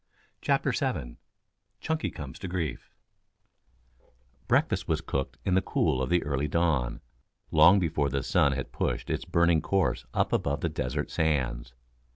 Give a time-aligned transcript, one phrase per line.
[0.41, 1.17] CHAPTER VII
[1.79, 2.89] CHUNKY COMES TO GRIEF
[4.47, 7.01] Breakfast was cooked in the cool of the early dawn,
[7.51, 11.75] long before the sun had pushed its burning course up above the desert sands.